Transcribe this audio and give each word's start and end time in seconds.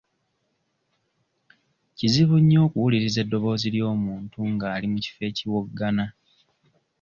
Kizibu 1.97 2.35
nnyo 2.41 2.59
okuwuliriza 2.67 3.19
eddoboozi 3.21 3.67
ly'omuntu 3.75 4.39
nga 4.53 4.67
ali 4.75 4.87
mu 4.91 4.97
kifo 5.05 5.21
ekiwoggana. 5.29 6.05